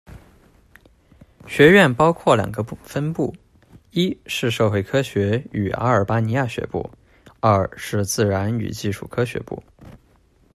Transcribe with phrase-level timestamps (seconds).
[1.47, 3.35] 学院包括两个分部，
[3.91, 6.89] 一是社会科学与阿尔巴尼亚学部，
[7.39, 9.61] 二是自然与技术科学部。